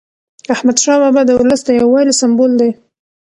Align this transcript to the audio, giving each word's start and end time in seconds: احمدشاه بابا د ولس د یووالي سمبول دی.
احمدشاه 0.53 0.97
بابا 1.01 1.21
د 1.27 1.31
ولس 1.39 1.61
د 1.65 1.69
یووالي 1.79 2.13
سمبول 2.21 2.51
دی. 2.61 2.71